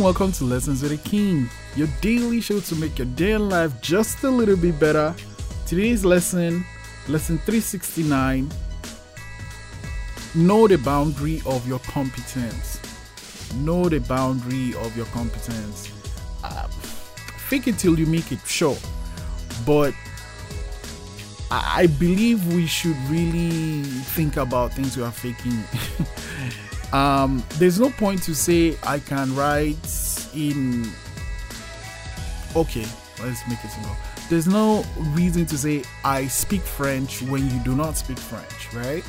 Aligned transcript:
welcome 0.00 0.32
to 0.32 0.44
Lessons 0.44 0.82
with 0.82 0.90
a 0.90 0.96
King, 1.08 1.48
your 1.76 1.86
daily 2.00 2.40
show 2.40 2.58
to 2.58 2.74
make 2.74 2.98
your 2.98 3.06
day 3.06 3.32
in 3.32 3.48
life 3.48 3.80
just 3.80 4.24
a 4.24 4.28
little 4.28 4.56
bit 4.56 4.78
better. 4.80 5.14
Today's 5.66 6.04
lesson, 6.04 6.64
lesson 7.06 7.38
369 7.38 8.50
Know 10.34 10.66
the 10.66 10.78
boundary 10.78 11.42
of 11.46 11.66
your 11.68 11.78
competence. 11.80 12.80
Know 13.54 13.88
the 13.88 14.00
boundary 14.00 14.74
of 14.74 14.96
your 14.96 15.06
competence. 15.06 15.92
Uh, 16.42 16.66
fake 16.66 17.68
it 17.68 17.78
till 17.78 17.96
you 17.96 18.06
make 18.06 18.32
it, 18.32 18.40
sure. 18.46 18.76
But 19.64 19.94
I 21.52 21.86
believe 22.00 22.52
we 22.52 22.66
should 22.66 22.96
really 23.08 23.82
think 23.82 24.38
about 24.38 24.72
things 24.72 24.96
we 24.96 25.04
are 25.04 25.12
faking. 25.12 25.62
um, 26.94 27.42
there's 27.54 27.80
no 27.80 27.90
point 27.90 28.22
to 28.22 28.34
say 28.36 28.76
I 28.84 29.00
can 29.00 29.34
write 29.34 30.28
in. 30.32 30.88
Okay, 32.54 32.86
let's 33.20 33.46
make 33.48 33.64
it 33.64 33.70
simple. 33.70 33.96
There's 34.30 34.46
no 34.46 34.84
reason 34.98 35.44
to 35.46 35.58
say 35.58 35.82
I 36.04 36.28
speak 36.28 36.62
French 36.62 37.20
when 37.22 37.50
you 37.50 37.58
do 37.64 37.74
not 37.74 37.96
speak 37.96 38.18
French, 38.18 38.72
right? 38.72 39.04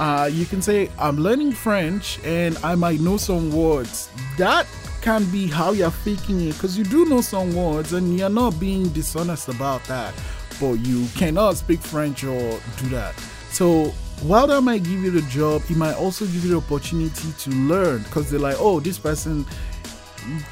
Uh, 0.00 0.30
you 0.32 0.46
can 0.46 0.62
say 0.62 0.90
I'm 0.98 1.18
learning 1.18 1.52
French 1.52 2.18
and 2.24 2.56
I 2.64 2.74
might 2.74 3.00
know 3.00 3.18
some 3.18 3.52
words. 3.52 4.08
That 4.38 4.66
can 5.02 5.24
be 5.26 5.48
how 5.48 5.72
you're 5.72 5.90
faking 5.90 6.40
it 6.48 6.54
because 6.54 6.78
you 6.78 6.84
do 6.84 7.04
know 7.04 7.20
some 7.20 7.54
words 7.54 7.92
and 7.92 8.18
you're 8.18 8.30
not 8.30 8.58
being 8.58 8.88
dishonest 8.88 9.48
about 9.48 9.84
that, 9.84 10.14
but 10.58 10.74
you 10.74 11.06
cannot 11.14 11.58
speak 11.58 11.80
French 11.80 12.24
or 12.24 12.58
do 12.78 12.88
that. 12.88 13.14
So 13.50 13.86
while 14.22 14.46
that 14.46 14.60
might 14.62 14.82
give 14.82 15.02
you 15.02 15.10
the 15.10 15.22
job, 15.22 15.62
it 15.68 15.76
might 15.76 15.94
also 15.94 16.24
give 16.26 16.44
you 16.44 16.50
the 16.50 16.56
opportunity 16.56 17.32
to 17.38 17.50
learn 17.50 18.02
because 18.02 18.30
they're 18.30 18.40
like, 18.40 18.56
oh, 18.58 18.80
this 18.80 18.98
person 18.98 19.46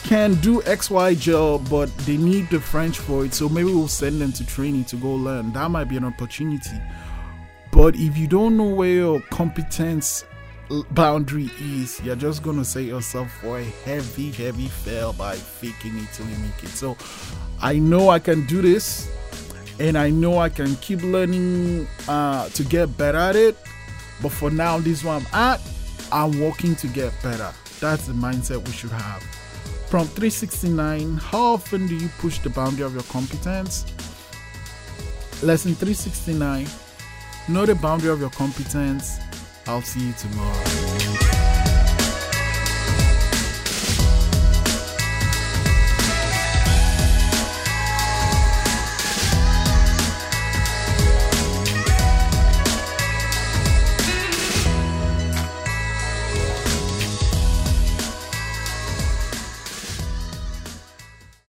can 0.04 0.34
do 0.36 0.60
XY 0.62 1.18
job, 1.18 1.68
but 1.68 1.94
they 1.98 2.16
need 2.16 2.48
the 2.50 2.60
French 2.60 2.98
for 2.98 3.24
it. 3.24 3.34
So 3.34 3.48
maybe 3.48 3.72
we'll 3.72 3.88
send 3.88 4.20
them 4.20 4.32
to 4.32 4.46
training 4.46 4.84
to 4.86 4.96
go 4.96 5.14
learn. 5.14 5.52
That 5.52 5.70
might 5.70 5.84
be 5.84 5.96
an 5.96 6.04
opportunity. 6.04 6.80
But 7.72 7.94
if 7.96 8.16
you 8.16 8.26
don't 8.26 8.56
know 8.56 8.68
where 8.68 8.92
your 8.92 9.20
competence 9.22 10.24
boundary 10.92 11.50
is, 11.60 12.00
you're 12.02 12.16
just 12.16 12.42
gonna 12.42 12.64
set 12.64 12.84
yourself 12.84 13.30
for 13.40 13.58
a 13.58 13.64
heavy, 13.64 14.30
heavy 14.32 14.68
fail 14.68 15.12
by 15.12 15.36
faking 15.36 15.96
it 15.98 16.08
till 16.12 16.26
you 16.26 16.36
make 16.38 16.64
it. 16.64 16.68
So 16.68 16.96
I 17.60 17.78
know 17.78 18.08
I 18.08 18.18
can 18.18 18.46
do 18.46 18.62
this, 18.62 19.10
and 19.78 19.96
I 19.96 20.10
know 20.10 20.38
I 20.38 20.48
can 20.48 20.76
keep 20.76 21.02
learning 21.02 21.86
uh, 22.08 22.48
to 22.50 22.64
get 22.64 22.96
better 22.96 23.18
at 23.18 23.36
it. 23.36 23.56
But 24.22 24.32
for 24.32 24.50
now, 24.50 24.78
this 24.78 24.98
is 24.98 25.04
where 25.04 25.14
I'm 25.14 25.26
at. 25.32 25.60
I'm 26.10 26.40
working 26.40 26.74
to 26.76 26.86
get 26.86 27.12
better. 27.22 27.52
That's 27.80 28.06
the 28.06 28.14
mindset 28.14 28.66
we 28.66 28.72
should 28.72 28.90
have. 28.90 29.22
From 29.88 30.06
369, 30.06 31.16
how 31.16 31.54
often 31.54 31.86
do 31.86 31.94
you 31.94 32.08
push 32.18 32.38
the 32.38 32.50
boundary 32.50 32.84
of 32.84 32.94
your 32.94 33.04
competence? 33.04 33.84
Lesson 35.42 35.74
369 35.74 36.66
Know 37.48 37.64
the 37.64 37.76
boundary 37.76 38.10
of 38.10 38.20
your 38.20 38.30
competence. 38.30 39.18
I'll 39.68 39.82
see 39.82 40.08
you 40.08 40.12
tomorrow. 40.14 41.15